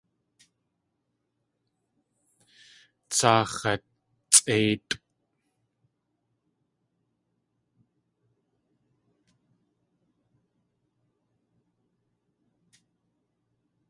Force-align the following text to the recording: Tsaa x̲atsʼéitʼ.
Tsaa 3.11 3.41
x̲atsʼéitʼ. 3.53 4.91